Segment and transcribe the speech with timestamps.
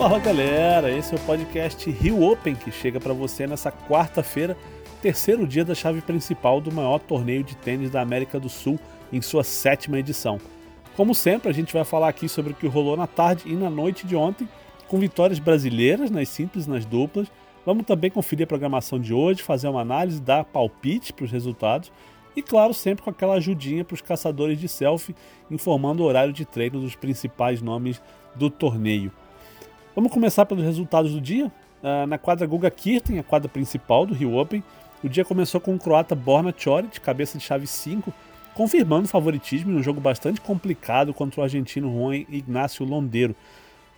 [0.00, 4.56] Fala galera, esse é o podcast Rio Open que chega para você nessa quarta-feira,
[5.02, 8.80] terceiro dia da chave principal do maior torneio de tênis da América do Sul
[9.12, 10.40] em sua sétima edição.
[10.96, 13.68] Como sempre, a gente vai falar aqui sobre o que rolou na tarde e na
[13.68, 14.48] noite de ontem,
[14.88, 17.30] com vitórias brasileiras nas simples nas duplas.
[17.66, 21.92] Vamos também conferir a programação de hoje, fazer uma análise, dar palpite para os resultados
[22.34, 25.14] e, claro, sempre com aquela ajudinha para os caçadores de selfie,
[25.50, 28.00] informando o horário de treino dos principais nomes
[28.34, 29.12] do torneio.
[29.94, 31.50] Vamos começar pelos resultados do dia.
[31.82, 34.62] Uh, na quadra Guga Kirten, a quadra principal do Rio Open,
[35.02, 38.12] o dia começou com o croata Borna Choric, cabeça de chave 5,
[38.54, 43.34] confirmando o favoritismo em um jogo bastante complicado contra o argentino Juan Ignacio Londeiro.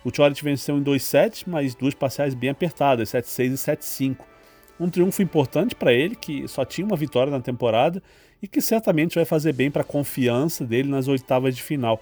[0.03, 4.17] O Choric venceu em dois sets, mas duas parciais bem apertadas, 7-6 e 7-5.
[4.79, 8.01] Um triunfo importante para ele, que só tinha uma vitória na temporada
[8.41, 12.01] e que certamente vai fazer bem para a confiança dele nas oitavas de final.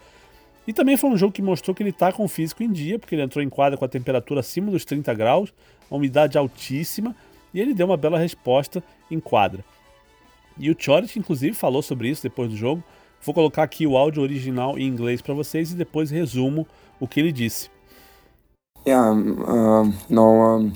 [0.72, 2.98] E também foi um jogo que mostrou que ele está com o físico em dia,
[2.98, 5.54] porque ele entrou em quadra com a temperatura acima dos 30 graus,
[5.92, 7.14] a umidade altíssima,
[7.54, 9.66] e ele deu uma bela resposta em quadra.
[10.58, 12.82] E o Choric, inclusive, falou sobre isso depois do jogo.
[13.22, 16.66] Vou colocar aqui o áudio original em inglês para vocês e depois resumo
[17.02, 17.70] o que ele disse.
[18.88, 20.72] Yeah, um, no, um,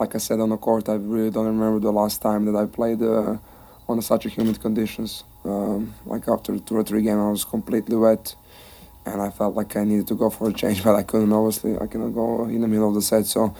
[0.00, 2.66] like I said on the court, I really don't remember the last time that I
[2.66, 3.36] played uh,
[3.86, 5.22] on such humid conditions.
[5.44, 8.34] Um, like after two or three games, I was completely wet,
[9.06, 11.32] and I felt like I needed to go for a change, but I couldn't.
[11.32, 13.26] Obviously, I cannot go in the middle of the set.
[13.26, 13.54] So,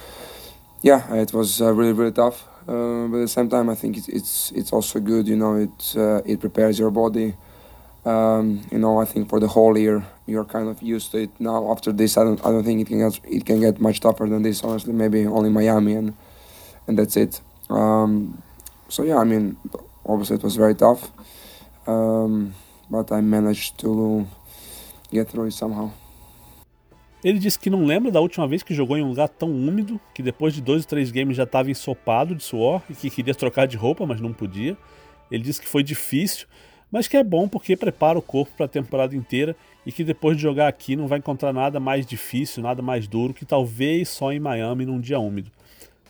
[0.82, 2.46] yeah, it was uh, really really tough.
[2.66, 5.28] Uh, but at the same time, I think it, it's it's also good.
[5.28, 7.34] You know, it uh, it prepares your body.
[8.04, 11.30] Um, you know, I think for the whole year, you're kind of used to it.
[11.38, 14.00] Now after this, I don't I don't think it can get it can get much
[14.00, 14.62] tougher than this.
[14.62, 16.14] Honestly, maybe only Miami and
[16.86, 17.40] and that's it.
[17.70, 18.42] Um,
[18.88, 19.56] so yeah, I mean,
[20.04, 21.10] obviously it was very tough,
[21.86, 22.54] um,
[22.90, 24.26] but I managed to
[25.12, 25.92] get through somehow.
[27.24, 29.98] Ele disse que não lembra da última vez que jogou em um lugar tão úmido,
[30.14, 33.34] que depois de dois ou três games já estava ensopado de suor e que queria
[33.34, 34.76] trocar de roupa, mas não podia.
[35.30, 36.46] Ele disse que foi difícil,
[36.92, 39.56] mas que é bom porque prepara o corpo para a temporada inteira
[39.86, 43.32] e que depois de jogar aqui não vai encontrar nada mais difícil, nada mais duro
[43.32, 45.50] que talvez só em Miami num dia úmido.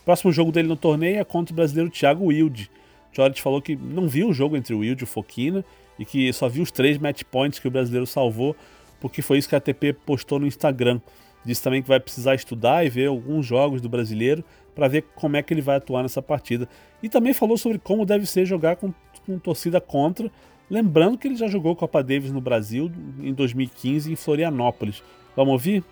[0.00, 2.68] O próximo jogo dele no torneio é contra o brasileiro Thiago Wilde.
[3.12, 5.64] Jorge falou que não viu o jogo entre o Wilde e o Foquina
[5.96, 8.56] e que só viu os três match points que o brasileiro salvou,
[9.04, 10.98] porque foi isso que a ATP postou no Instagram.
[11.44, 14.42] Disse também que vai precisar estudar e ver alguns jogos do brasileiro
[14.74, 16.66] para ver como é que ele vai atuar nessa partida.
[17.02, 18.94] E também falou sobre como deve ser jogar com,
[19.26, 20.32] com torcida contra,
[20.70, 25.02] lembrando que ele já jogou Copa Davis no Brasil em 2015 em Florianópolis.
[25.36, 25.84] Vamos ouvir?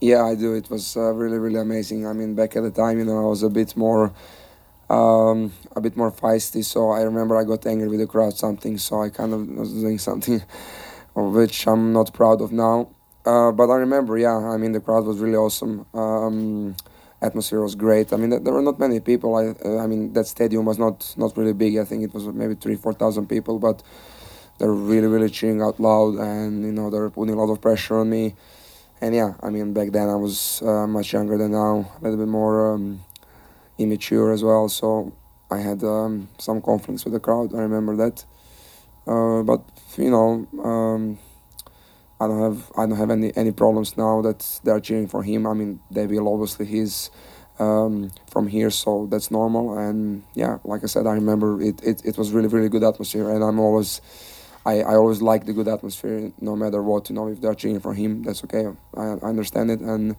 [0.00, 0.54] Yeah, I do.
[0.54, 2.06] It was uh, really, really amazing.
[2.06, 4.12] I mean, back at the time, you know, I was a bit more,
[4.88, 6.64] um, a bit more feisty.
[6.64, 8.78] So I remember I got angry with the crowd, something.
[8.78, 10.40] So I kind of was doing something,
[11.14, 12.88] of which I'm not proud of now.
[13.24, 14.36] Uh, but I remember, yeah.
[14.36, 15.86] I mean, the crowd was really awesome.
[15.94, 16.76] Um,
[17.20, 18.12] atmosphere was great.
[18.12, 19.36] I mean, there were not many people.
[19.36, 21.76] I, uh, I mean, that stadium was not not really big.
[21.76, 23.82] I think it was maybe three, four thousand people, but
[24.58, 27.98] they're really, really cheering out loud, and you know, they're putting a lot of pressure
[27.98, 28.34] on me
[29.02, 32.16] and yeah, I mean, back then I was uh, much younger than now, a little
[32.16, 33.00] bit more um,
[33.76, 34.68] immature as well.
[34.68, 35.12] So
[35.50, 37.52] I had um, some conflicts with the crowd.
[37.52, 38.24] I remember that.
[39.06, 39.62] Uh, but
[39.96, 41.18] you know, um,
[42.20, 45.46] I don't have I don't have any any problems now that they're cheering for him.
[45.46, 47.10] I mean, they will obviously he's
[47.58, 49.76] um, from here, so that's normal.
[49.76, 53.28] And yeah, like I said, I remember it, it, it was really really good atmosphere,
[53.30, 54.00] and I'm always
[54.64, 57.80] I, I always like the good atmosphere no matter what you know if they're cheering
[57.80, 60.16] for him that's okay I, I understand it and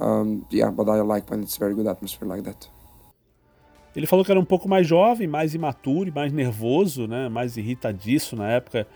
[0.00, 2.68] um, yeah but I like when it's very good atmosphere like that
[3.94, 8.36] ele falou que era um pouco mais jovem, mais imaturo mais nervoso, né, mais irritadiço
[8.36, 8.86] na época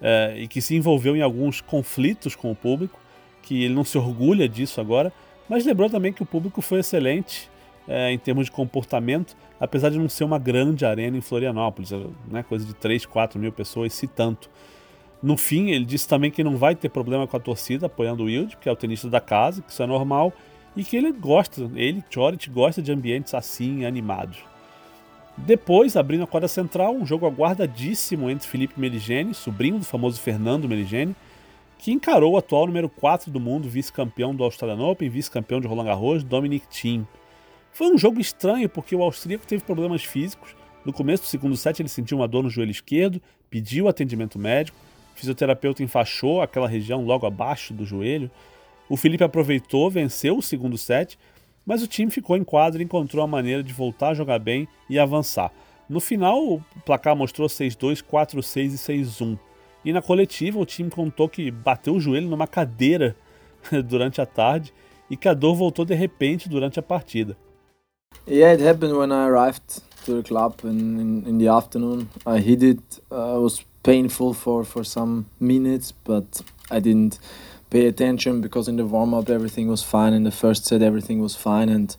[0.00, 2.98] é, e que se envolveu em alguns conflitos com o público,
[3.40, 5.12] que ele não se orgulha disso agora,
[5.48, 7.50] mas lembrou também que o público foi excelente
[7.88, 11.90] é, em termos de comportamento, apesar de não ser uma grande arena em Florianópolis,
[12.30, 14.50] né, coisa de 3, 4 mil pessoas, se tanto.
[15.22, 18.26] No fim, ele disse também que não vai ter problema com a torcida apoiando o
[18.26, 20.32] Wild, que é o tenista da casa, que isso é normal,
[20.74, 24.38] e que ele gosta, ele, Chorit, gosta de ambientes assim, animados.
[25.36, 30.68] Depois, abrindo a quadra central, um jogo aguardadíssimo entre Felipe Meligeni, sobrinho do famoso Fernando
[30.68, 31.16] Meligeni,
[31.78, 35.86] que encarou o atual número 4 do mundo, vice-campeão do Australian Open, vice-campeão de Roland
[35.86, 37.06] Garros, Dominic Thiem.
[37.72, 40.54] Foi um jogo estranho porque o austríaco teve problemas físicos.
[40.84, 44.76] No começo do segundo set ele sentiu uma dor no joelho esquerdo, pediu atendimento médico,
[45.14, 48.30] o fisioterapeuta enfaixou aquela região logo abaixo do joelho.
[48.88, 51.18] O Felipe aproveitou, venceu o segundo set,
[51.66, 54.68] mas o time ficou em quadro e encontrou a maneira de voltar a jogar bem
[54.88, 55.52] e avançar.
[55.88, 59.38] No final, o placar mostrou 6-2, 4-6 e 6-1.
[59.84, 63.16] E na coletiva, o time contou que bateu o joelho numa cadeira
[63.84, 64.72] durante a tarde
[65.10, 67.36] e que a dor voltou de repente durante a partida.
[68.26, 72.08] Yeah, it happened when I arrived to the club in, in, in the afternoon.
[72.24, 73.02] I hit it.
[73.10, 77.18] Uh, was painful for, for some minutes, but I didn't
[77.72, 80.12] pay attention because in the warm up everything was fine.
[80.12, 81.96] In the first set everything was fine, and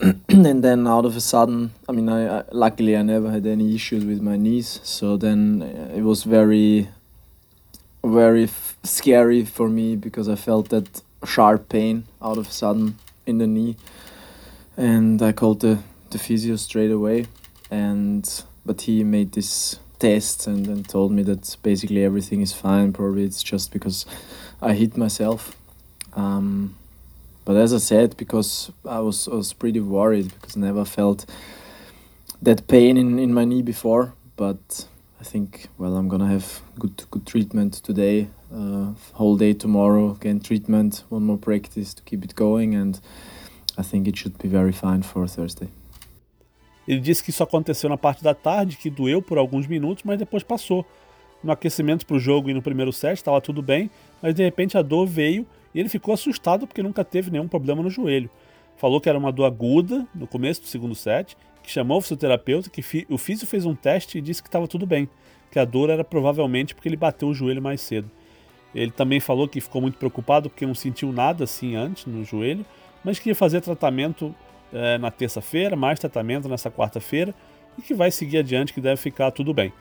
[0.28, 3.74] and then out of a sudden, I mean, I, I luckily I never had any
[3.74, 4.80] issues with my knees.
[4.82, 6.88] So then uh, it was very
[8.04, 8.48] very
[8.82, 13.46] scary for me because I felt that sharp pain out of a sudden in the
[13.46, 13.76] knee,
[14.76, 15.78] and I called the
[16.10, 17.26] the physio straight away,
[17.70, 18.24] and
[18.66, 22.92] but he made this test and then told me that basically everything is fine.
[22.92, 24.06] Probably it's just because
[24.60, 25.56] I hit myself.
[26.14, 26.74] Um,
[27.44, 31.26] but as I said, because I was I was pretty worried because I never felt
[32.42, 34.14] that pain in, in my knee before.
[34.36, 34.86] But
[35.20, 40.40] I think well I'm gonna have good good treatment today, uh, whole day tomorrow, again
[40.40, 43.00] treatment, one more practice to keep it going, and
[43.78, 45.68] I think it should be very fine for Thursday.
[46.90, 50.18] Ele disse que isso aconteceu na parte da tarde, que doeu por alguns minutos, mas
[50.18, 50.84] depois passou.
[51.40, 53.88] No aquecimento para o jogo e no primeiro set estava tudo bem,
[54.20, 57.80] mas de repente a dor veio e ele ficou assustado porque nunca teve nenhum problema
[57.80, 58.28] no joelho.
[58.76, 62.68] Falou que era uma dor aguda no começo do segundo set, que chamou o fisioterapeuta,
[62.68, 65.08] que o físio fez um teste e disse que estava tudo bem,
[65.48, 68.10] que a dor era provavelmente porque ele bateu o joelho mais cedo.
[68.74, 72.66] Ele também falou que ficou muito preocupado porque não sentiu nada assim antes no joelho,
[73.04, 74.34] mas queria fazer tratamento
[74.72, 77.34] é, na terça-feira, mais tratamento nessa quarta-feira
[77.78, 79.72] e que vai seguir adiante, que deve ficar tudo bem.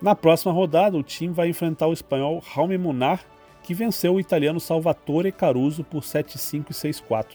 [0.00, 3.24] Na próxima rodada, o time vai enfrentar o espanhol Jaume Munar,
[3.62, 7.26] que venceu o italiano Salvatore Caruso por 7-5 e 6-4.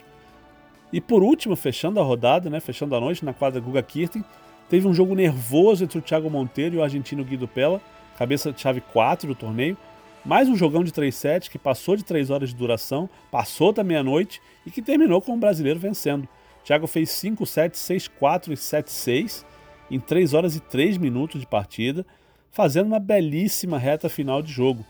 [0.93, 4.23] E por último, fechando a rodada, né, fechando a noite na quadra Guga Kirten,
[4.69, 7.81] teve um jogo nervoso entre o Thiago Monteiro e o argentino Guido Pella,
[8.17, 9.77] cabeça de chave 4 do torneio.
[10.23, 13.83] Mais um jogão de 3 sets que passou de 3 horas de duração, passou da
[13.83, 16.27] meia-noite e que terminou com o brasileiro vencendo.
[16.63, 19.45] Thiago fez 5 sets, 6-4 e 7-6
[19.89, 22.05] em 3 horas e 3 minutos de partida,
[22.51, 24.85] fazendo uma belíssima reta final de jogo.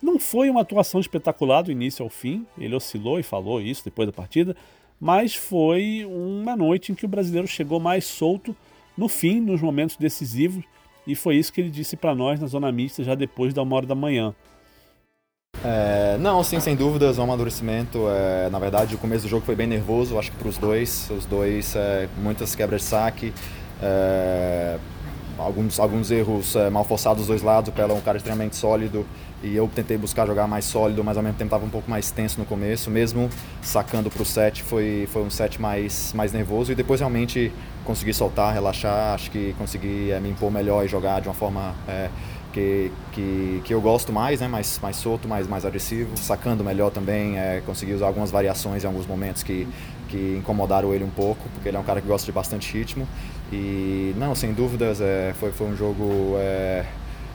[0.00, 4.06] Não foi uma atuação espetacular do início ao fim, ele oscilou e falou isso depois
[4.06, 4.54] da partida,
[5.00, 8.54] mas foi uma noite em que o brasileiro chegou mais solto
[8.96, 10.64] no fim, nos momentos decisivos,
[11.06, 13.76] e foi isso que ele disse para nós na zona mista já depois da uma
[13.76, 14.34] hora da manhã.
[15.68, 18.06] É, não, sim, sem dúvidas, é um amadurecimento.
[18.08, 21.10] É, na verdade, o começo do jogo foi bem nervoso, acho que para os dois.
[21.10, 23.34] Os dois, é, muitas quebras de saque,
[23.82, 24.78] é,
[25.36, 27.70] alguns, alguns erros é, mal forçados dos dois lados.
[27.70, 29.04] O Pela é um cara extremamente sólido
[29.42, 32.12] e eu tentei buscar jogar mais sólido, mas ao mesmo tempo estava um pouco mais
[32.12, 32.88] tenso no começo.
[32.88, 33.28] Mesmo
[33.60, 37.50] sacando para o set, foi, foi um set mais, mais nervoso e depois realmente
[37.84, 39.14] consegui soltar, relaxar.
[39.14, 41.74] Acho que consegui me impor melhor e jogar de uma forma
[42.56, 44.48] que, que, que eu gosto mais, né?
[44.48, 48.86] mais, mais solto, mais, mais agressivo, sacando melhor também, é, consegui usar algumas variações em
[48.86, 49.68] alguns momentos que,
[50.08, 53.06] que incomodaram ele um pouco, porque ele é um cara que gosta de bastante ritmo.
[53.52, 56.36] E não, sem dúvidas, é, foi, foi um jogo.
[56.38, 56.86] É,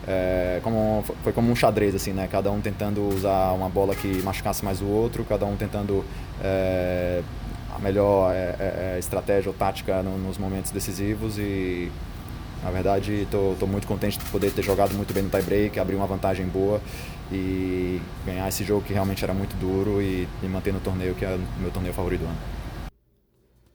[0.08, 2.28] é, como, foi como um xadrez, assim, né?
[2.30, 6.04] Cada um tentando usar uma bola que machucasse mais o outro, cada um tentando
[6.42, 7.22] é,
[7.72, 11.92] a melhor é, é, é estratégia ou tática no, nos momentos decisivos e
[12.62, 16.06] na verdade, estou muito contente de poder ter jogado muito bem no tie-break, abrir uma
[16.06, 16.80] vantagem boa
[17.30, 21.24] e ganhar esse jogo que realmente era muito duro e me manter no torneio, que
[21.24, 22.38] é o meu torneio favorito do ano.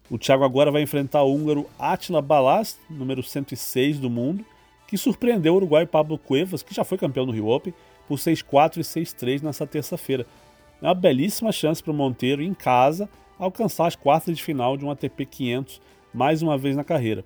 [0.09, 4.45] O Thiago agora vai enfrentar o húngaro Attila Balast, número 106 do mundo,
[4.87, 7.73] que surpreendeu o uruguaio Pablo Cuevas, que já foi campeão do Rio Open,
[8.07, 10.25] por 6-4 e 6-3 nessa terça-feira.
[10.81, 14.85] É uma belíssima chance para o Monteiro, em casa, alcançar as quartas de final de
[14.85, 15.81] um ATP 500
[16.13, 17.25] mais uma vez na carreira.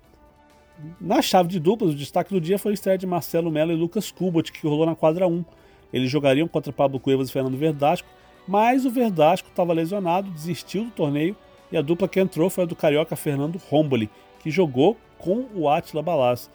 [1.00, 3.76] Na chave de duplas, o destaque do dia foi a estreia de Marcelo Mello e
[3.76, 5.44] Lucas Kubot, que rolou na quadra 1.
[5.92, 8.08] Eles jogariam contra Pablo Cuevas e Fernando Verdasco,
[8.46, 11.36] mas o Verdasco estava lesionado, desistiu do torneio
[11.70, 14.10] e a dupla que entrou foi a do carioca Fernando Romboli,
[14.40, 16.50] que jogou com o Atila Balas.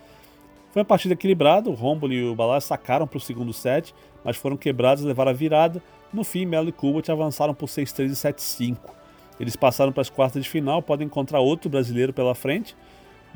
[0.72, 4.36] Foi uma partida equilibrada, o Romboli e o Balas sacaram para o segundo set, mas
[4.36, 5.82] foram quebrados e levaram a virada.
[6.14, 8.78] No fim, Mello e Kubot avançaram por 6-3 e 7-5.
[9.40, 12.76] Eles passaram para as quartas de final, podem encontrar outro brasileiro pela frente,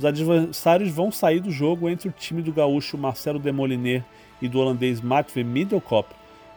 [0.02, 4.04] os adversários vão sair do jogo entre o time do gaúcho Marcelo Demoliner
[4.42, 6.10] e do holandês Matve Middelkop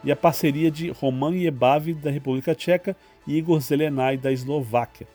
[0.03, 2.97] e a parceria de Roman Jebavi da República Tcheca
[3.27, 5.07] e Igor Zelenay da Eslováquia.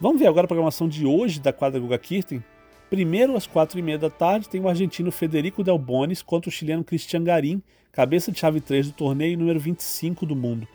[0.00, 2.42] Vamos ver agora a programação de hoje da quadra Guga Kirten.
[2.88, 6.52] Primeiro, às quatro e meia da tarde, tem o argentino Federico Del Bonis contra o
[6.52, 10.66] chileno Cristian Garim, cabeça de chave 3 do torneio número 25 do mundo.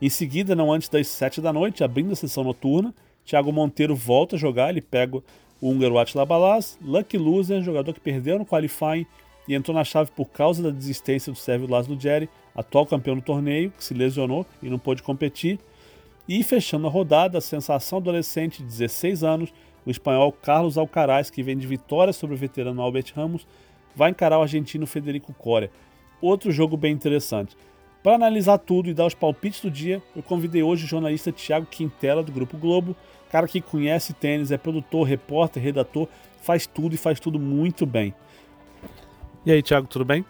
[0.00, 4.36] Em seguida, não antes das 7 da noite, abrindo a sessão noturna, Thiago Monteiro volta
[4.36, 5.22] a jogar, ele pega
[5.62, 9.06] o húngaro Attila Balaz, lucky loser, jogador que perdeu no qualifying
[9.46, 13.22] e entrou na chave por causa da desistência do sérvio Laszlo Jerry, atual campeão do
[13.22, 15.60] torneio, que se lesionou e não pôde competir.
[16.28, 19.54] E fechando a rodada, a sensação adolescente de 16 anos,
[19.86, 23.46] o espanhol Carlos Alcaraz, que vem de vitória sobre o veterano Albert Ramos,
[23.94, 25.70] vai encarar o argentino Federico Coria.
[26.20, 27.56] Outro jogo bem interessante.
[28.02, 31.66] Para analisar tudo e dar os palpites do dia, eu convidei hoje o jornalista Thiago
[31.66, 32.96] Quintela, do Grupo Globo,
[33.32, 36.06] cara que conhece tênis, é produtor, repórter, redator,
[36.42, 38.14] faz tudo e faz tudo muito bem.
[39.46, 40.22] E aí, Thiago, tudo bem?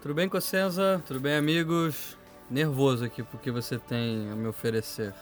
[0.00, 1.02] Tudo bem, Cossenza?
[1.04, 2.16] Tudo bem, amigos?
[2.48, 5.12] Nervoso aqui porque você tem a me oferecer.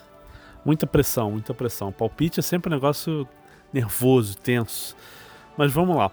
[0.63, 1.91] Muita pressão, muita pressão.
[1.91, 3.27] Palpite é sempre um negócio
[3.73, 4.95] nervoso, tenso.
[5.57, 6.13] Mas vamos lá.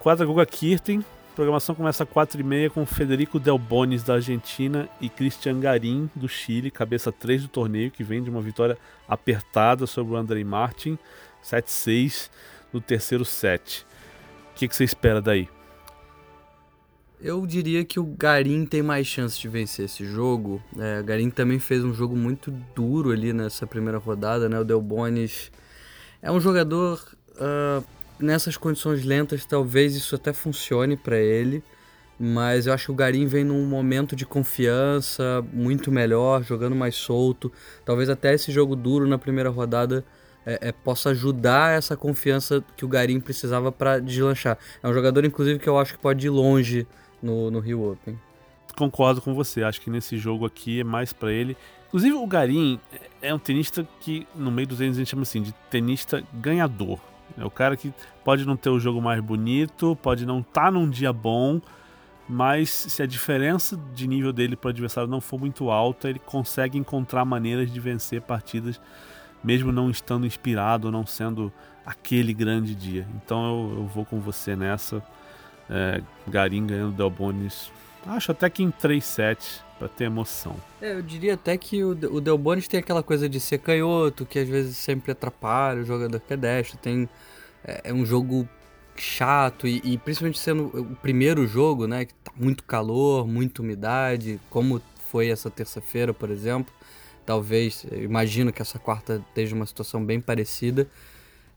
[0.00, 1.04] Quadra Guga Kirten.
[1.36, 6.70] Programação começa às 4h30 com Federico Del Bonis da Argentina e Christian Garim do Chile,
[6.70, 10.98] cabeça 3 do torneio, que vem de uma vitória apertada sobre o Andrei Martin,
[11.44, 12.30] 7-6
[12.72, 13.86] no terceiro set.
[14.50, 15.46] O que, que você espera daí?
[17.20, 20.62] Eu diria que o Garim tem mais chance de vencer esse jogo.
[20.78, 24.58] É, o Garim também fez um jogo muito duro ali nessa primeira rodada, né?
[24.58, 25.52] O Del Bonis
[26.22, 26.98] é um jogador
[27.32, 27.84] uh,
[28.18, 31.62] nessas condições lentas, talvez isso até funcione para ele,
[32.18, 36.94] mas eu acho que o Garim vem num momento de confiança muito melhor, jogando mais
[36.94, 37.52] solto.
[37.84, 40.04] Talvez até esse jogo duro na primeira rodada
[40.46, 44.56] é, é, possa ajudar essa confiança que o Garim precisava para deslanchar.
[44.82, 46.86] É um jogador, inclusive, que eu acho que pode ir longe
[47.22, 48.18] no, no Rio Open.
[48.76, 51.56] Concordo com você, acho que nesse jogo aqui é mais para ele.
[51.88, 52.80] Inclusive o Garim
[53.22, 57.00] é um tenista que no meio dos tênis a gente chama assim de tenista ganhador.
[57.36, 57.92] É o cara que
[58.24, 61.60] pode não ter o jogo mais bonito, pode não estar tá num dia bom,
[62.28, 66.18] mas se a diferença de nível dele para o adversário não for muito alta, ele
[66.18, 68.80] consegue encontrar maneiras de vencer partidas,
[69.44, 71.52] mesmo não estando inspirado não sendo
[71.84, 73.06] aquele grande dia.
[73.14, 75.02] Então eu, eu vou com você nessa.
[75.70, 77.70] É, Garim ganhando Delbonis.
[78.06, 80.56] Acho até que em 3 sets para ter emoção.
[80.80, 84.38] É, eu diria até que o, o Delbonis tem aquela coisa de ser canhoto, que
[84.38, 86.78] às vezes sempre atrapalha o jogador que é destro.
[86.78, 87.08] Tem,
[87.64, 88.48] é, é um jogo
[88.96, 94.40] chato e, e, principalmente sendo o primeiro jogo, né, que tá muito calor, muita umidade,
[94.48, 96.72] como foi essa terça-feira, por exemplo.
[97.26, 100.88] Talvez, imagino que essa quarta esteja uma situação bem parecida.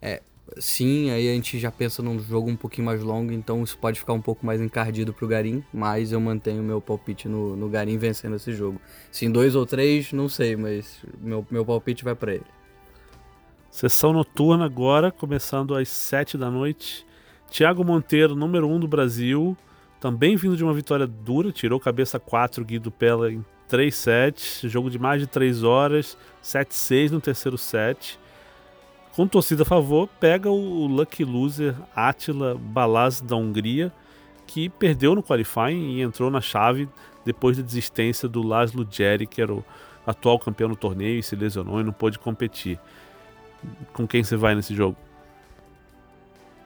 [0.01, 0.21] É,
[0.57, 3.99] sim, aí a gente já pensa num jogo um pouquinho mais longo, então isso pode
[3.99, 7.97] ficar um pouco mais encardido pro Garim, mas eu mantenho meu palpite no, no Garim
[7.97, 8.79] vencendo esse jogo.
[9.11, 12.45] Se em dois ou três, não sei, mas meu, meu palpite vai para ele.
[13.69, 17.05] Sessão noturna agora, começando às sete da noite.
[17.49, 19.57] Thiago Monteiro, número um do Brasil,
[19.99, 24.89] também vindo de uma vitória dura, tirou cabeça 4 Guido Pella em 3 sets, jogo
[24.89, 28.19] de mais de 3 horas, 7-6 no terceiro set
[29.15, 33.91] com torcida a favor, pega o lucky loser Attila Balaz da Hungria,
[34.47, 36.87] que perdeu no qualifying e entrou na chave
[37.25, 39.63] depois da desistência do Laszlo Jerry, que era o
[40.05, 42.79] atual campeão no torneio e se lesionou e não pôde competir.
[43.93, 44.97] Com quem você vai nesse jogo?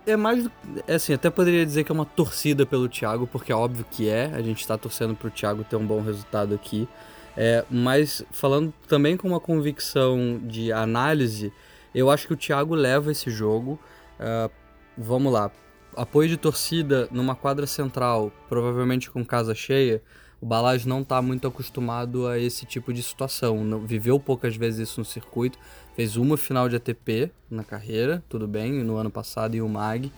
[0.06, 0.48] É mais.
[0.88, 4.10] É assim, até poderia dizer que é uma torcida pelo Thiago, porque é óbvio que
[4.10, 4.26] é.
[4.34, 6.88] A gente está torcendo para o Thiago ter um bom resultado aqui.
[7.36, 11.52] É, mas falando também com uma convicção de análise,
[11.94, 13.80] eu acho que o Thiago leva esse jogo.
[14.20, 14.52] Uh,
[14.98, 15.52] vamos lá.
[15.96, 20.02] Apoio de torcida numa quadra central, provavelmente com casa cheia.
[20.42, 23.64] O Balaj não está muito acostumado a esse tipo de situação.
[23.64, 25.58] Não, viveu poucas vezes isso no circuito.
[25.96, 30.12] Fez uma final de ATP na carreira, tudo bem, no ano passado em o MAG.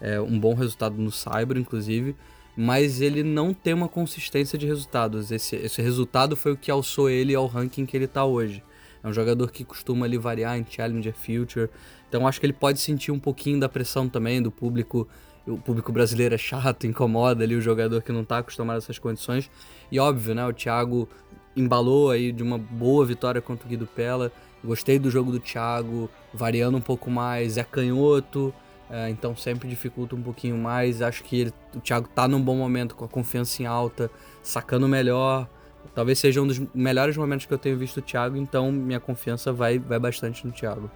[0.00, 2.16] É, um bom resultado no Cyber, inclusive.
[2.56, 5.30] Mas ele não tem uma consistência de resultados.
[5.30, 8.62] Esse, esse resultado foi o que alçou ele ao ranking que ele está hoje.
[9.06, 11.70] É um jogador que costuma ali variar em Challenger Future.
[12.08, 15.06] Então acho que ele pode sentir um pouquinho da pressão também do público.
[15.46, 18.98] O público brasileiro é chato, incomoda ali o jogador que não está acostumado a essas
[18.98, 19.48] condições.
[19.92, 20.44] E óbvio, né?
[20.44, 21.08] O Thiago
[21.54, 24.32] embalou aí de uma boa vitória contra o Guido Pella.
[24.64, 28.52] Gostei do jogo do Thiago, variando um pouco mais, é canhoto,
[28.90, 31.00] é, então sempre dificulta um pouquinho mais.
[31.00, 34.10] Acho que ele, o Thiago tá num bom momento, com a confiança em alta,
[34.42, 35.48] sacando melhor.
[35.94, 39.52] Talvez seja um dos melhores momentos que eu tenho visto o Thiago, então minha confiança
[39.52, 40.90] vai, vai bastante no Thiago.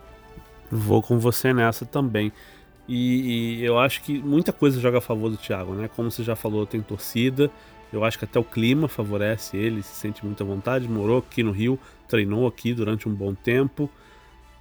[0.70, 2.32] Vou com você nessa também.
[2.88, 5.88] E, e, eu acho que muita coisa joga a favor do Thiago, né?
[5.94, 7.50] Como você já falou, tem torcida.
[7.92, 10.88] Eu acho que até o clima favorece ele, se sente muita vontade.
[10.88, 11.78] Morou aqui no Rio,
[12.08, 13.90] treinou aqui durante um bom tempo.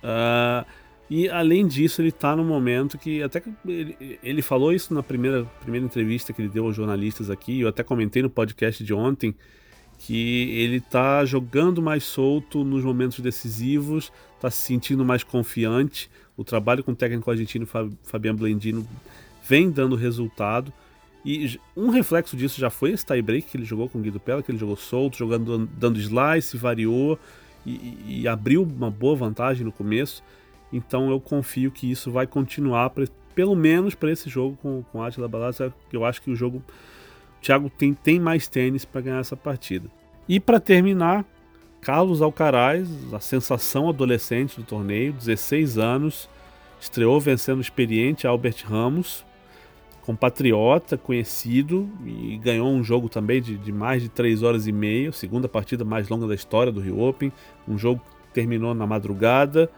[0.04, 0.66] Uh,
[1.10, 3.24] e além disso, ele está no momento que.
[3.24, 7.32] Até que ele, ele falou isso na primeira, primeira entrevista que ele deu aos jornalistas
[7.32, 7.62] aqui.
[7.62, 9.36] Eu até comentei no podcast de ontem
[10.00, 16.10] que ele está jogando mais solto nos momentos decisivos, está se sentindo mais confiante.
[16.36, 17.68] O trabalho com o técnico argentino
[18.04, 18.88] Fabiano Blendino
[19.48, 20.74] vem dando resultado.
[21.24, 24.42] E um reflexo disso já foi esse tie-break que ele jogou com o Guido Pella,
[24.42, 27.20] que ele jogou solto, jogando, dando slice, variou.
[27.66, 30.24] e, e abriu uma boa vantagem no começo.
[30.72, 35.04] Então eu confio que isso vai continuar, pra, pelo menos para esse jogo com, com
[35.04, 35.74] Atila Balazar.
[35.92, 36.64] Eu acho que o jogo.
[37.42, 39.90] Thiago tem, tem mais tênis para ganhar essa partida.
[40.28, 41.26] E para terminar,
[41.82, 46.30] Carlos Alcaraz, a sensação adolescente do torneio, 16 anos,
[46.80, 49.26] estreou vencendo o experiente Albert Ramos,
[50.02, 55.12] compatriota, conhecido, e ganhou um jogo também de, de mais de 3 horas e meia,
[55.12, 57.32] segunda partida mais longa da história do Rio Open,
[57.68, 59.70] um jogo que terminou na madrugada,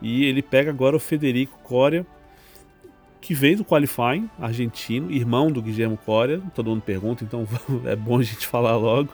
[0.00, 2.04] e ele pega agora o Federico Coria,
[3.22, 7.46] que veio do qualifying argentino, irmão do Guilherme Coria, todo mundo pergunta, então
[7.86, 9.10] é bom a gente falar logo.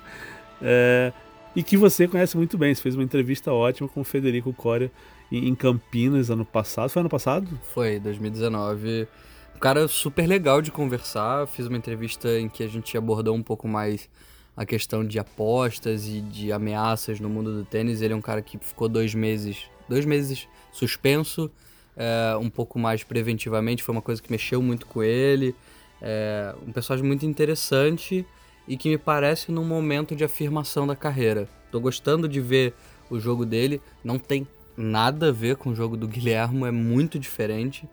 [0.62, 1.12] É,
[1.54, 2.74] e que você conhece muito bem.
[2.74, 4.90] Você fez uma entrevista ótima com o Federico Coria
[5.30, 6.88] em Campinas ano passado.
[6.88, 7.60] Foi ano passado?
[7.74, 9.06] Foi, 2019.
[9.54, 11.46] Um cara super legal de conversar.
[11.46, 14.08] Fiz uma entrevista em que a gente abordou um pouco mais
[14.56, 18.00] a questão de apostas e de ameaças no mundo do tênis.
[18.00, 21.50] Ele é um cara que ficou dois meses, dois meses suspenso,
[21.98, 23.82] é, um pouco mais preventivamente.
[23.82, 25.54] Foi uma coisa que mexeu muito com ele.
[26.00, 28.24] É, um personagem muito interessante
[28.68, 31.48] e que me parece num momento de afirmação da carreira.
[31.72, 32.72] Tô gostando de ver
[33.10, 37.18] o jogo dele, não tem nada a ver com o jogo do Guilhermo, é muito
[37.18, 37.84] diferente,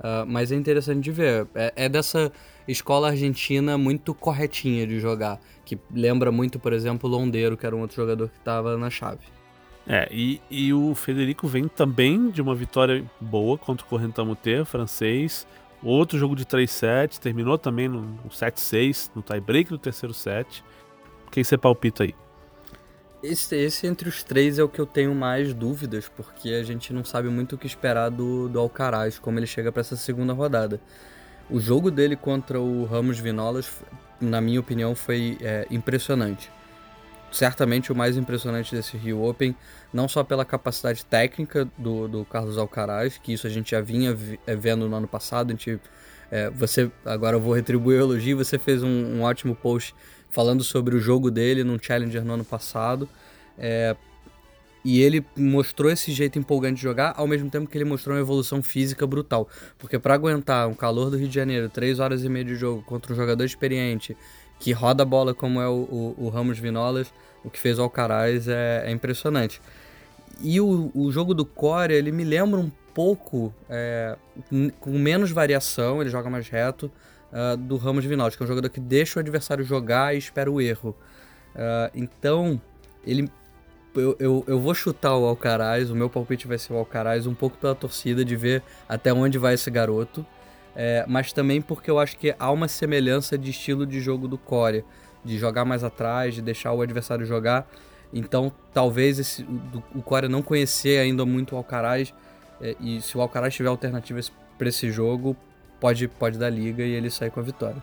[0.00, 1.46] uh, mas é interessante de ver.
[1.54, 2.32] É, é, dessa
[2.66, 7.76] escola argentina muito corretinha de jogar, que lembra muito, por exemplo, o Londeiro, que era
[7.76, 9.24] um outro jogador que estava na chave.
[9.86, 15.46] É, e, e o Federico vem também de uma vitória boa contra o Correntamute, francês,
[15.82, 20.64] Outro jogo de 3 sets, terminou também no 7-6, no tie-break do terceiro set.
[21.30, 22.14] Quem você palpita aí?
[23.20, 26.92] Esse, esse, entre os três é o que eu tenho mais dúvidas, porque a gente
[26.92, 30.32] não sabe muito o que esperar do, do Alcaraz, como ele chega para essa segunda
[30.32, 30.80] rodada.
[31.50, 33.82] O jogo dele contra o Ramos Vinolas,
[34.20, 36.50] na minha opinião, foi é, impressionante
[37.32, 39.56] certamente o mais impressionante desse Rio Open,
[39.92, 44.16] não só pela capacidade técnica do, do Carlos Alcaraz, que isso a gente já vinha
[44.46, 45.80] eh, vendo no ano passado, a gente,
[46.30, 49.94] é, você, agora eu vou retribuir o elogio, você fez um, um, ótimo post
[50.28, 53.08] falando sobre o jogo dele num Challenger no ano passado,
[53.58, 53.96] é,
[54.84, 58.20] e ele mostrou esse jeito empolgante de jogar, ao mesmo tempo que ele mostrou uma
[58.20, 59.48] evolução física brutal.
[59.78, 62.82] Porque para aguentar um calor do Rio de Janeiro, 3 horas e meia de jogo
[62.82, 64.16] contra um jogador experiente,
[64.62, 67.82] que roda a bola como é o, o, o Ramos Vinolas, o que fez o
[67.82, 69.60] Alcaraz é, é impressionante.
[70.40, 74.16] E o, o, jogo do Core, ele me lembra um pouco, é,
[74.78, 76.88] com menos variação, ele joga mais reto,
[77.32, 80.48] uh, do Ramos Vinolas, que é um jogador que deixa o adversário jogar e espera
[80.48, 80.94] o erro.
[81.56, 82.60] Uh, então,
[83.04, 83.28] ele
[83.96, 87.34] eu, eu, eu, vou chutar o Alcaraz, o meu palpite vai ser o Alcaraz, um
[87.34, 90.24] pouco pela torcida, de ver até onde vai esse garoto
[90.74, 94.38] é, mas também porque eu acho que há uma semelhança de estilo de jogo do
[94.38, 94.84] Core,
[95.24, 97.68] de jogar mais atrás, de deixar o adversário jogar.
[98.12, 102.12] Então, talvez esse, o, o Core não conhecer ainda muito o Alcaraz,
[102.60, 105.36] é, e se o Alcaraz tiver alternativas para esse jogo,
[105.80, 107.82] pode, pode dar liga e ele sair com a vitória.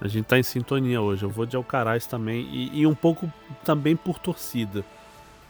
[0.00, 1.24] A gente tá em sintonia hoje.
[1.24, 3.30] Eu vou de Alcaraz também e, e um pouco
[3.64, 4.84] também por torcida,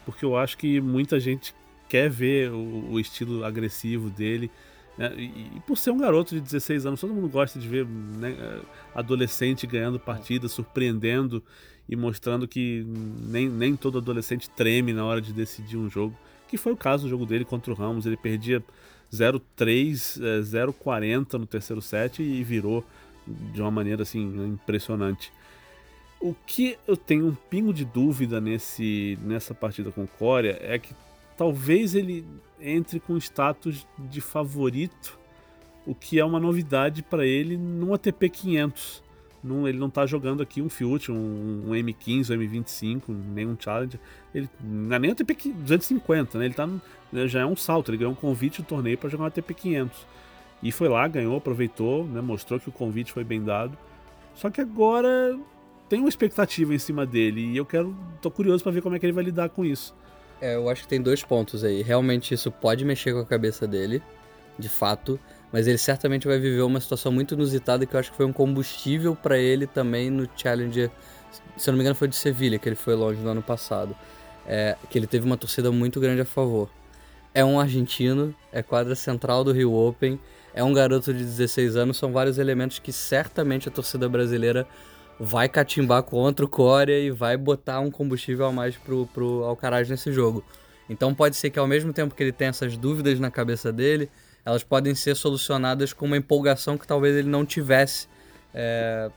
[0.05, 1.53] porque eu acho que muita gente
[1.87, 4.51] quer ver o, o estilo agressivo dele.
[4.97, 7.85] É, e, e, por ser um garoto de 16 anos, todo mundo gosta de ver
[7.85, 8.61] né,
[8.93, 11.43] adolescente ganhando partidas, surpreendendo
[11.87, 12.85] e mostrando que
[13.27, 16.15] nem, nem todo adolescente treme na hora de decidir um jogo.
[16.47, 18.05] Que foi o caso do jogo dele contra o Ramos.
[18.05, 18.63] Ele perdia
[19.11, 22.83] 0-3, 0-40 no terceiro set e virou
[23.27, 25.31] de uma maneira assim impressionante.
[26.19, 30.79] O que eu tenho um pingo de dúvida nesse, nessa partida com o Corea é
[30.79, 30.95] que
[31.37, 32.25] talvez ele
[32.59, 35.19] entre com status de favorito,
[35.85, 39.03] o que é uma novidade para ele no ATP 500.
[39.43, 41.15] Não, ele não está jogando aqui um Fiat, um,
[41.67, 43.99] um, M15, um M25, nenhum Challenger.
[44.33, 46.45] Ele não é nem ATP 250, né?
[46.45, 46.67] Ele tá,
[47.27, 50.07] já é um salto, ele ganhou um convite do torneio para jogar um ATP 500.
[50.63, 52.21] E foi lá, ganhou, aproveitou, né?
[52.21, 53.77] mostrou que o convite foi bem dado.
[54.33, 55.37] Só que agora
[55.87, 58.99] tem uma expectativa em cima dele e eu quero, tô curioso para ver como é
[58.99, 59.95] que ele vai lidar com isso.
[60.45, 61.81] É, eu acho que tem dois pontos aí.
[61.81, 64.03] Realmente isso pode mexer com a cabeça dele,
[64.59, 65.19] de fato,
[65.51, 68.31] mas ele certamente vai viver uma situação muito inusitada que eu acho que foi um
[68.31, 70.91] combustível para ele também no Challenger,
[71.57, 73.95] se eu não me engano foi de Sevilha, que ele foi longe no ano passado.
[74.45, 76.69] É, que ele teve uma torcida muito grande a favor.
[77.33, 80.19] É um argentino, é quadra central do Rio Open,
[80.53, 84.67] é um garoto de 16 anos, são vários elementos que certamente a torcida brasileira
[85.19, 89.89] vai catimbar contra o Coreia e vai botar um combustível a mais pro, pro Alcaraz
[89.89, 90.43] nesse jogo.
[90.89, 94.09] Então pode ser que ao mesmo tempo que ele tenha essas dúvidas na cabeça dele,
[94.45, 98.07] elas podem ser solucionadas com uma empolgação que talvez ele não tivesse
[98.53, 99.09] é,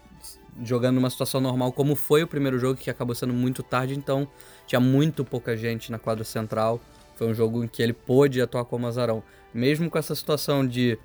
[0.63, 4.27] jogando numa situação normal, como foi o primeiro jogo, que acabou sendo muito tarde, então
[4.67, 6.81] tinha muito pouca gente na quadra central.
[7.17, 9.23] Foi um jogo em que ele pôde atuar como azarão.
[9.53, 10.99] Mesmo com essa situação de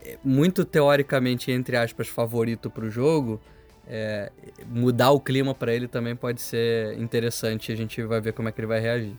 [0.00, 3.40] é, muito teoricamente, entre aspas, favorito para o jogo,
[3.88, 4.30] é,
[4.66, 7.72] mudar o clima para ele também pode ser interessante.
[7.72, 9.14] A gente vai ver como é que ele vai reagir.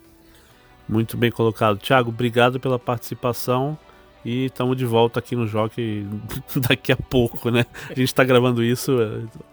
[0.88, 1.78] Muito bem colocado.
[1.78, 3.78] Thiago, obrigado pela participação.
[4.24, 6.06] E estamos de volta aqui no Jockey
[6.68, 7.66] daqui a pouco, né?
[7.86, 8.92] A gente está gravando isso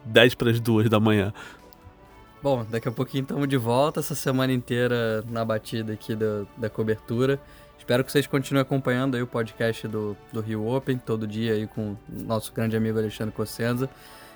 [0.05, 1.33] 10 para as 2 da manhã.
[2.43, 6.69] Bom, daqui a pouquinho estamos de volta, essa semana inteira na batida aqui da, da
[6.69, 7.41] cobertura.
[7.79, 11.67] Espero que vocês continuem acompanhando aí o podcast do, do Rio Open, todo dia aí
[11.67, 13.89] com o nosso grande amigo Alexandre Cossenza.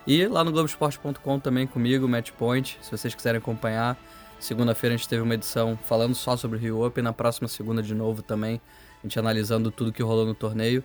[0.06, 3.98] E lá no Globoesporte.com também comigo, Matchpoint, se vocês quiserem acompanhar.
[4.38, 7.82] Segunda-feira a gente teve uma edição falando só sobre o Rio Open, na próxima segunda
[7.82, 8.60] de novo também
[9.02, 10.84] a gente analisando tudo que rolou no torneio.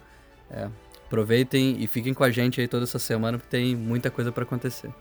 [0.49, 0.69] É,
[1.05, 4.43] aproveitem e fiquem com a gente aí toda essa semana, porque tem muita coisa para
[4.43, 4.91] acontecer.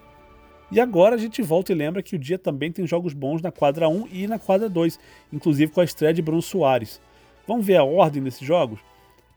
[0.71, 3.53] E agora a gente volta e lembra que o dia também tem jogos bons na
[3.53, 4.99] quadra 1 e na quadra 2,
[5.33, 7.01] inclusive com a estreia de Bruno Soares.
[7.47, 8.81] Vamos ver a ordem desses jogos?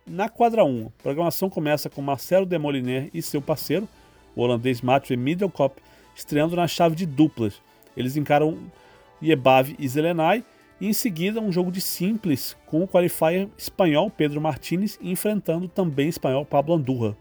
[0.06, 3.88] Na quadra 1, a programação começa com Marcelo Demoliner e seu parceiro,
[4.38, 5.82] o holandês Mathieu Middelkop,
[6.16, 7.60] estreando na chave de duplas.
[7.96, 8.60] Eles encaram
[9.22, 10.46] Yebav e Zelenay
[10.80, 16.08] e em seguida um jogo de simples com o qualifier espanhol Pedro Martínez enfrentando também
[16.08, 17.18] espanhol Pablo Andurra.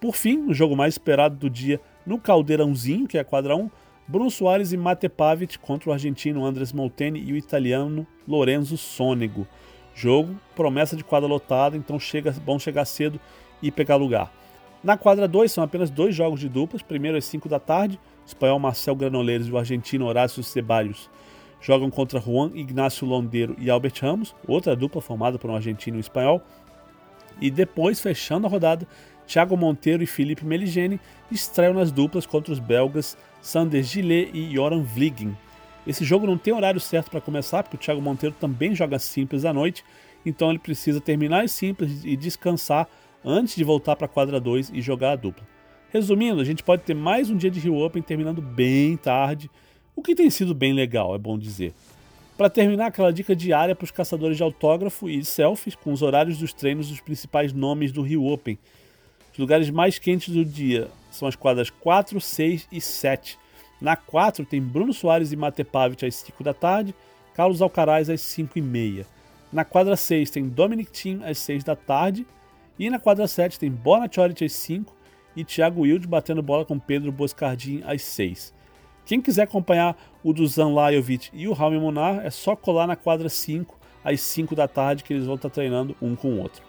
[0.00, 3.70] Por fim, o jogo mais esperado do dia no Caldeirãozinho, que é a quadra 1,
[4.08, 9.46] Bruno Soares e Mate Pavic contra o argentino Andres Molteni e o italiano Lorenzo Sonego.
[9.94, 13.20] Jogo, promessa de quadra lotada, então chega, bom chegar cedo
[13.62, 14.32] e pegar lugar.
[14.82, 18.26] Na quadra 2 são apenas dois jogos de duplas, primeiro às 5 da tarde, o
[18.26, 21.10] espanhol Marcel Granoleiros e o argentino Horácio Ceballos
[21.60, 25.98] jogam contra Juan Ignacio Londeiro e Albert Ramos, outra dupla formada por um argentino e
[25.98, 26.42] um espanhol.
[27.40, 28.86] E depois, fechando a rodada,
[29.26, 30.98] Thiago Monteiro e Felipe Meligeni
[31.30, 35.36] estreiam nas duplas contra os belgas Sander Gillet e Joran Vliegen.
[35.86, 39.44] Esse jogo não tem horário certo para começar, porque o Thiago Monteiro também joga simples
[39.44, 39.84] à noite,
[40.24, 42.88] então ele precisa terminar as simples e descansar
[43.24, 45.46] antes de voltar para a quadra 2 e jogar a dupla.
[45.92, 49.50] Resumindo, a gente pode ter mais um dia de Rio Open terminando bem tarde,
[49.94, 51.74] o que tem sido bem legal, é bom dizer.
[52.36, 56.38] Para terminar, aquela dica diária para os caçadores de autógrafo e selfies com os horários
[56.38, 58.58] dos treinos dos principais nomes do Rio Open.
[59.32, 63.38] Os lugares mais quentes do dia são as quadras 4, 6 e 7.
[63.80, 66.94] Na 4 tem Bruno Soares e Mate Pavic às 5 da tarde,
[67.34, 69.06] Carlos Alcaraz às 5 e meia.
[69.52, 72.26] Na quadra 6 tem Dominic Thiem às 6 da tarde.
[72.80, 74.96] E na quadra 7 tem Bona Choric às 5
[75.36, 78.54] e Thiago Wilde batendo bola com Pedro Boscardin às 6.
[79.04, 82.96] Quem quiser acompanhar o do Zan Lajovic e o Rami Munar, é só colar na
[82.96, 86.62] quadra 5 às 5 da tarde que eles vão estar treinando um com o outro.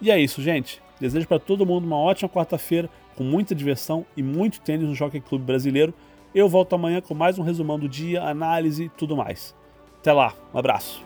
[0.00, 0.82] E é isso, gente.
[0.98, 5.20] Desejo para todo mundo uma ótima quarta-feira, com muita diversão e muito tênis no Jockey
[5.20, 5.94] Clube Brasileiro.
[6.34, 9.54] Eu volto amanhã com mais um resumão do dia, análise e tudo mais.
[10.00, 11.05] Até lá, um abraço.